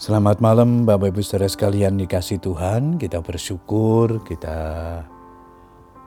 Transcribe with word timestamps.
Selamat 0.00 0.40
malam 0.40 0.88
Bapak 0.88 1.12
Ibu 1.12 1.20
Saudara 1.20 1.44
sekalian 1.44 2.00
dikasih 2.00 2.40
Tuhan, 2.40 2.96
kita 2.96 3.20
bersyukur, 3.20 4.24
kita 4.24 4.56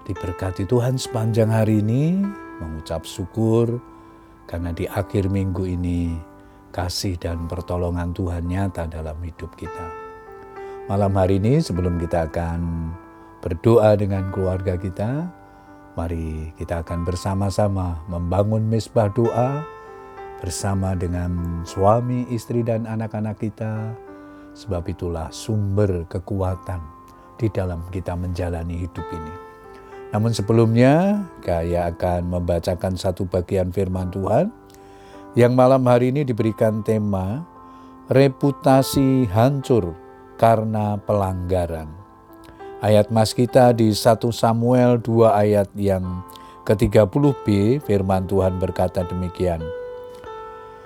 diberkati 0.10 0.66
Tuhan 0.66 0.98
sepanjang 0.98 1.54
hari 1.54 1.86
ini, 1.86 2.18
mengucap 2.58 3.06
syukur 3.06 3.78
karena 4.50 4.74
di 4.74 4.90
akhir 4.90 5.30
minggu 5.30 5.78
ini 5.78 6.10
kasih 6.74 7.22
dan 7.22 7.46
pertolongan 7.46 8.18
Tuhan 8.18 8.50
nyata 8.50 8.90
dalam 8.90 9.14
hidup 9.22 9.54
kita. 9.54 9.86
Malam 10.90 11.14
hari 11.14 11.38
ini 11.38 11.62
sebelum 11.62 12.02
kita 12.02 12.34
akan 12.34 12.90
berdoa 13.46 13.94
dengan 13.94 14.34
keluarga 14.34 14.74
kita, 14.74 15.30
mari 15.94 16.50
kita 16.58 16.82
akan 16.82 17.06
bersama-sama 17.06 18.02
membangun 18.10 18.66
mesbah 18.66 19.14
doa, 19.14 19.62
bersama 20.44 20.92
dengan 20.92 21.64
suami, 21.64 22.28
istri, 22.28 22.68
dan 22.68 22.84
anak-anak 22.84 23.40
kita. 23.40 23.96
Sebab 24.52 24.84
itulah 24.92 25.32
sumber 25.32 26.04
kekuatan 26.12 26.84
di 27.40 27.48
dalam 27.48 27.80
kita 27.88 28.12
menjalani 28.20 28.84
hidup 28.84 29.08
ini. 29.08 29.34
Namun 30.12 30.36
sebelumnya, 30.36 31.24
saya 31.42 31.90
akan 31.90 32.28
membacakan 32.28 33.00
satu 33.00 33.24
bagian 33.26 33.72
firman 33.72 34.12
Tuhan 34.12 34.52
yang 35.34 35.58
malam 35.58 35.82
hari 35.88 36.14
ini 36.14 36.22
diberikan 36.28 36.86
tema 36.86 37.42
reputasi 38.12 39.26
hancur 39.32 39.98
karena 40.38 41.00
pelanggaran. 41.02 41.90
Ayat 42.84 43.10
mas 43.10 43.32
kita 43.32 43.72
di 43.72 43.96
1 43.96 44.20
Samuel 44.30 45.00
2 45.00 45.34
ayat 45.34 45.72
yang 45.74 46.22
ke-30b 46.68 47.80
firman 47.82 48.28
Tuhan 48.28 48.60
berkata 48.60 49.08
demikian. 49.08 49.83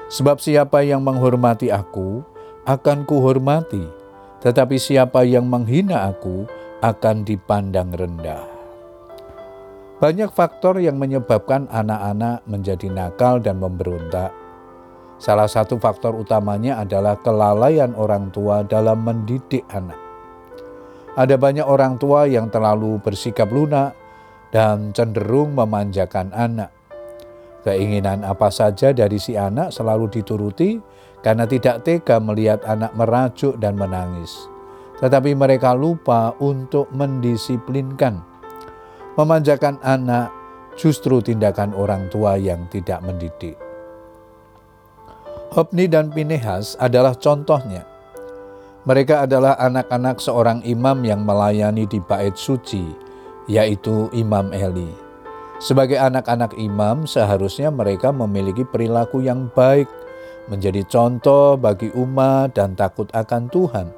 Sebab 0.08 0.40
siapa 0.40 0.88
yang 0.88 1.04
menghormati 1.04 1.68
aku, 1.68 2.24
akan 2.64 3.04
kuhormati. 3.04 3.84
Tetapi 4.40 4.80
siapa 4.80 5.28
yang 5.28 5.48
menghina 5.52 6.08
aku, 6.08 6.48
akan 6.80 7.28
dipandang 7.28 7.92
rendah. 7.92 8.48
Banyak 9.98 10.30
faktor 10.30 10.78
yang 10.78 11.02
menyebabkan 11.02 11.66
anak-anak 11.74 12.46
menjadi 12.46 12.88
nakal 12.88 13.42
dan 13.42 13.58
memberontak. 13.58 14.30
Salah 15.18 15.50
satu 15.50 15.82
faktor 15.82 16.14
utamanya 16.14 16.78
adalah 16.86 17.18
kelalaian 17.18 17.98
orang 17.98 18.30
tua 18.30 18.62
dalam 18.62 19.02
mendidik 19.02 19.66
anak. 19.74 19.98
Ada 21.18 21.34
banyak 21.34 21.66
orang 21.66 21.98
tua 21.98 22.30
yang 22.30 22.54
terlalu 22.54 23.02
bersikap 23.02 23.50
lunak 23.50 23.98
dan 24.54 24.94
cenderung 24.94 25.58
memanjakan 25.58 26.30
anak. 26.30 26.77
Keinginan 27.68 28.24
apa 28.24 28.48
saja 28.48 28.96
dari 28.96 29.20
si 29.20 29.36
anak 29.36 29.76
selalu 29.76 30.08
dituruti 30.08 30.80
karena 31.20 31.44
tidak 31.44 31.84
tega 31.84 32.16
melihat 32.16 32.64
anak 32.64 32.96
merajuk 32.96 33.60
dan 33.60 33.76
menangis. 33.76 34.48
Tetapi 35.04 35.36
mereka 35.36 35.76
lupa 35.76 36.32
untuk 36.40 36.88
mendisiplinkan. 36.96 38.24
Memanjakan 39.20 39.84
anak 39.84 40.32
justru 40.80 41.20
tindakan 41.20 41.76
orang 41.76 42.08
tua 42.08 42.40
yang 42.40 42.72
tidak 42.72 43.04
mendidik. 43.04 43.60
Hopni 45.52 45.92
dan 45.92 46.08
Pinehas 46.08 46.80
adalah 46.80 47.20
contohnya. 47.20 47.84
Mereka 48.88 49.28
adalah 49.28 49.60
anak-anak 49.60 50.24
seorang 50.24 50.64
imam 50.64 51.04
yang 51.04 51.28
melayani 51.28 51.84
di 51.84 52.00
bait 52.00 52.40
suci, 52.40 52.88
yaitu 53.52 54.08
Imam 54.16 54.56
Eli. 54.56 55.07
Sebagai 55.58 55.98
anak-anak 55.98 56.54
imam, 56.54 57.10
seharusnya 57.10 57.74
mereka 57.74 58.14
memiliki 58.14 58.62
perilaku 58.62 59.26
yang 59.26 59.50
baik, 59.58 59.90
menjadi 60.54 60.86
contoh 60.86 61.58
bagi 61.58 61.90
umat 61.98 62.54
dan 62.54 62.78
takut 62.78 63.10
akan 63.10 63.50
Tuhan. 63.50 63.90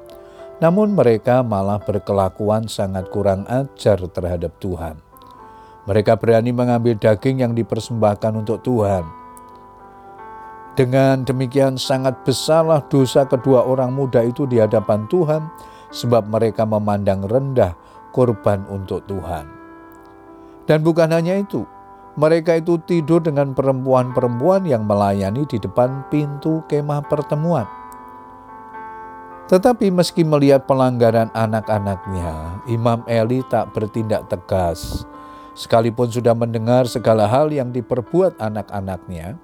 Namun, 0.64 0.96
mereka 0.96 1.44
malah 1.44 1.76
berkelakuan 1.76 2.64
sangat 2.64 3.12
kurang 3.12 3.44
ajar 3.44 4.00
terhadap 4.08 4.56
Tuhan. 4.56 4.96
Mereka 5.84 6.16
berani 6.16 6.48
mengambil 6.48 6.96
daging 6.96 7.44
yang 7.44 7.52
dipersembahkan 7.52 8.40
untuk 8.40 8.64
Tuhan. 8.64 9.04
Dengan 10.80 11.28
demikian, 11.28 11.76
sangat 11.76 12.24
besarlah 12.24 12.80
dosa 12.88 13.28
kedua 13.28 13.68
orang 13.68 13.92
muda 13.92 14.24
itu 14.24 14.48
di 14.48 14.56
hadapan 14.56 15.04
Tuhan, 15.12 15.44
sebab 15.92 16.24
mereka 16.24 16.64
memandang 16.64 17.20
rendah 17.28 17.76
korban 18.16 18.64
untuk 18.72 19.04
Tuhan. 19.04 19.59
Dan 20.68 20.84
bukan 20.84 21.12
hanya 21.12 21.40
itu, 21.40 21.64
mereka 22.18 22.58
itu 22.58 22.76
tidur 22.84 23.22
dengan 23.22 23.54
perempuan-perempuan 23.54 24.66
yang 24.66 24.84
melayani 24.84 25.46
di 25.46 25.56
depan 25.56 26.04
pintu 26.10 26.60
kemah 26.66 27.06
pertemuan. 27.06 27.64
Tetapi 29.50 29.90
meski 29.90 30.22
melihat 30.22 30.62
pelanggaran 30.66 31.26
anak-anaknya, 31.34 32.62
Imam 32.70 33.02
Eli 33.10 33.42
tak 33.50 33.74
bertindak 33.74 34.30
tegas. 34.30 35.02
Sekalipun 35.58 36.06
sudah 36.06 36.38
mendengar 36.38 36.86
segala 36.86 37.26
hal 37.26 37.50
yang 37.50 37.74
diperbuat 37.74 38.38
anak-anaknya, 38.38 39.34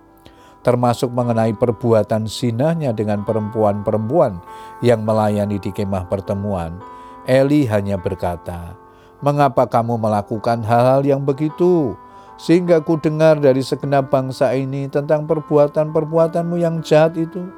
termasuk 0.63 1.11
mengenai 1.11 1.55
perbuatan 1.55 2.31
sinahnya 2.31 2.95
dengan 2.95 3.27
perempuan-perempuan 3.27 4.39
yang 4.79 5.03
melayani 5.03 5.59
di 5.59 5.75
kemah 5.75 6.07
pertemuan, 6.07 6.79
Eli 7.27 7.67
hanya 7.67 7.99
berkata, 7.99 8.79
Mengapa 9.25 9.65
kamu 9.65 9.97
melakukan 9.97 10.61
hal-hal 10.61 11.01
yang 11.01 11.25
begitu? 11.25 11.97
Sehingga 12.37 12.85
ku 12.85 13.01
dengar 13.01 13.41
dari 13.41 13.65
segenap 13.65 14.13
bangsa 14.13 14.53
ini 14.53 14.93
tentang 14.93 15.25
perbuatan-perbuatanmu 15.25 16.61
yang 16.61 16.85
jahat 16.85 17.17
itu. 17.17 17.49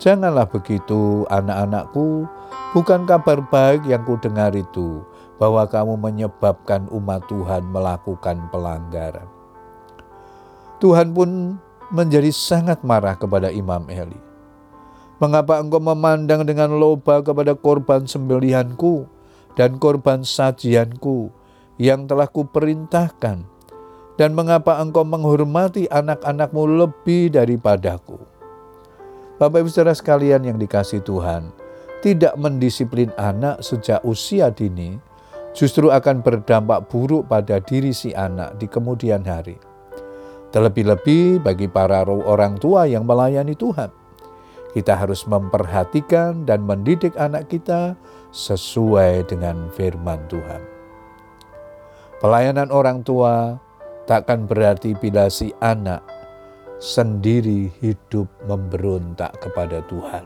Janganlah 0.00 0.48
begitu, 0.48 1.28
anak-anakku. 1.28 2.24
Bukan 2.72 3.04
kabar 3.04 3.44
baik 3.52 3.84
yang 3.84 4.00
ku 4.08 4.16
dengar 4.16 4.56
itu, 4.56 5.04
bahwa 5.36 5.68
kamu 5.68 6.00
menyebabkan 6.00 6.88
umat 6.88 7.20
Tuhan 7.28 7.68
melakukan 7.68 8.48
pelanggaran. 8.48 9.28
Tuhan 10.80 11.12
pun 11.12 11.60
menjadi 11.92 12.32
sangat 12.32 12.80
marah 12.80 13.18
kepada 13.18 13.52
Imam 13.52 13.84
Eli. 13.92 14.16
Mengapa 15.18 15.58
engkau 15.58 15.82
memandang 15.82 16.46
dengan 16.46 16.78
loba 16.78 17.20
kepada 17.20 17.52
korban 17.52 18.06
sembelihanku? 18.06 19.17
Dan 19.58 19.82
korban 19.82 20.22
sajianku 20.22 21.34
yang 21.82 22.06
telah 22.06 22.30
kuperintahkan, 22.30 23.42
dan 24.14 24.30
mengapa 24.30 24.78
engkau 24.78 25.02
menghormati 25.02 25.90
anak-anakmu 25.90 26.86
lebih 26.86 27.34
daripadaku. 27.34 28.22
Bapak 29.42 29.66
ibu 29.66 29.70
saudara 29.70 29.98
sekalian 29.98 30.46
yang 30.46 30.58
dikasih 30.58 31.02
Tuhan, 31.02 31.50
tidak 32.06 32.38
mendisiplin 32.38 33.10
anak 33.18 33.58
sejak 33.66 33.98
usia 34.06 34.54
dini 34.54 34.98
justru 35.54 35.90
akan 35.90 36.22
berdampak 36.22 36.86
buruk 36.86 37.26
pada 37.26 37.58
diri 37.58 37.90
si 37.90 38.14
anak 38.14 38.62
di 38.62 38.70
kemudian 38.70 39.26
hari. 39.26 39.58
Terlebih-lebih 40.54 41.42
bagi 41.42 41.66
para 41.66 42.06
orang 42.06 42.56
tua 42.56 42.86
yang 42.86 43.02
melayani 43.02 43.58
Tuhan. 43.58 43.97
Kita 44.76 44.94
harus 44.94 45.24
memperhatikan 45.24 46.44
dan 46.44 46.68
mendidik 46.68 47.16
anak 47.16 47.48
kita 47.48 47.96
sesuai 48.30 49.24
dengan 49.24 49.72
firman 49.72 50.20
Tuhan. 50.28 50.60
Pelayanan 52.18 52.68
orang 52.68 53.00
tua 53.00 53.56
takkan 54.04 54.44
berarti 54.44 54.92
bila 54.98 55.32
si 55.32 55.54
anak 55.62 56.04
sendiri 56.78 57.72
hidup 57.80 58.28
memberontak 58.44 59.34
kepada 59.40 59.82
Tuhan. 59.86 60.24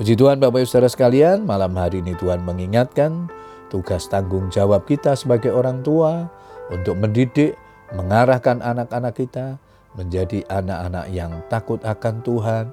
Puji 0.00 0.16
Tuhan 0.16 0.40
Bapak 0.40 0.64
Ibu 0.64 0.68
Saudara 0.68 0.88
sekalian, 0.88 1.44
malam 1.44 1.76
hari 1.76 2.00
ini 2.00 2.16
Tuhan 2.16 2.40
mengingatkan 2.40 3.28
tugas 3.68 4.08
tanggung 4.08 4.48
jawab 4.48 4.88
kita 4.88 5.12
sebagai 5.12 5.52
orang 5.52 5.84
tua 5.84 6.32
untuk 6.72 6.96
mendidik, 6.96 7.52
mengarahkan 7.92 8.64
anak-anak 8.64 9.12
kita 9.12 9.60
menjadi 9.98 10.46
anak-anak 10.46 11.06
yang 11.10 11.32
takut 11.50 11.82
akan 11.82 12.22
Tuhan, 12.22 12.64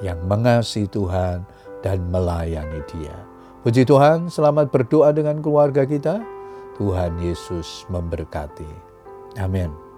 yang 0.00 0.18
mengasihi 0.24 0.88
Tuhan, 0.88 1.44
dan 1.84 1.98
melayani 2.08 2.80
Dia. 2.88 3.16
Puji 3.62 3.86
Tuhan, 3.86 4.26
selamat 4.26 4.74
berdoa 4.74 5.14
dengan 5.14 5.38
keluarga 5.38 5.86
kita. 5.86 6.18
Tuhan 6.80 7.20
Yesus 7.20 7.84
memberkati. 7.92 8.66
Amin. 9.38 9.91